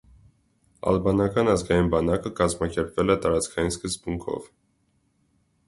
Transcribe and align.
Ալբանական 0.91 1.51
ազգային 1.51 1.91
բանակը 1.95 2.31
կազմակերպվել 2.41 3.15
է 3.17 3.19
տարածքային 3.27 3.73
սկզբունքով։ 3.77 4.51